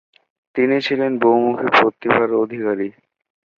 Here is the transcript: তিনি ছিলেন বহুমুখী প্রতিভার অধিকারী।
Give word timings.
তিনি 0.55 0.77
ছিলেন 0.81 1.11
বহুমুখী 1.17 1.67
প্রতিভার 1.77 2.29
অধিকারী। 2.35 2.87